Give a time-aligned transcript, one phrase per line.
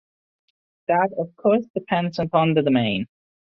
[0.87, 3.05] That, of course, depends upon the domain.